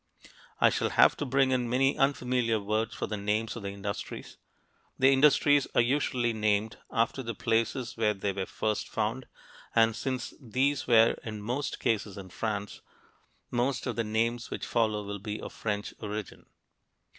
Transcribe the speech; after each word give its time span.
I 0.59 0.71
shall 0.71 0.89
have 0.89 1.15
to 1.17 1.27
bring 1.27 1.51
in 1.51 1.69
many 1.69 1.95
unfamiliar 1.95 2.59
words 2.59 2.95
for 2.95 3.05
the 3.05 3.17
names 3.17 3.55
of 3.55 3.61
the 3.61 3.69
industries. 3.69 4.37
The 4.97 5.11
industries 5.13 5.67
are 5.75 5.81
usually 5.81 6.33
named 6.33 6.77
after 6.91 7.21
the 7.21 7.35
places 7.35 7.95
where 7.97 8.15
they 8.15 8.33
were 8.33 8.47
first 8.47 8.89
found, 8.89 9.27
and 9.75 9.95
since 9.95 10.33
these 10.41 10.87
were 10.87 11.19
in 11.23 11.43
most 11.43 11.79
cases 11.79 12.17
in 12.17 12.29
France, 12.31 12.81
most 13.51 13.85
of 13.85 13.95
the 13.95 14.03
names 14.03 14.49
which 14.49 14.65
follow 14.65 15.03
will 15.05 15.19
be 15.19 15.39
of 15.39 15.53
French 15.53 15.93
origin. 15.99 16.47